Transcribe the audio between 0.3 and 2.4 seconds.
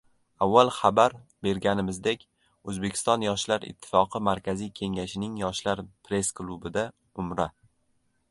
Avval xabar berganimizdek,